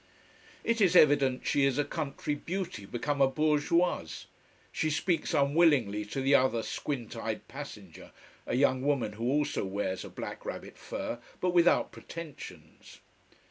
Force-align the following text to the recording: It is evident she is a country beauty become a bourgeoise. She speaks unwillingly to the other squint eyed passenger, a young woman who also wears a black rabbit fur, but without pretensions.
It 0.63 0.81
is 0.81 0.95
evident 0.95 1.45
she 1.45 1.63
is 1.63 1.77
a 1.77 1.85
country 1.85 2.33
beauty 2.33 2.87
become 2.87 3.21
a 3.21 3.27
bourgeoise. 3.27 4.25
She 4.71 4.89
speaks 4.89 5.31
unwillingly 5.35 6.05
to 6.05 6.21
the 6.21 6.33
other 6.33 6.63
squint 6.63 7.15
eyed 7.15 7.47
passenger, 7.47 8.11
a 8.47 8.55
young 8.55 8.81
woman 8.81 9.11
who 9.11 9.25
also 9.29 9.63
wears 9.63 10.03
a 10.03 10.09
black 10.09 10.43
rabbit 10.43 10.75
fur, 10.79 11.19
but 11.39 11.51
without 11.51 11.91
pretensions. 11.91 13.01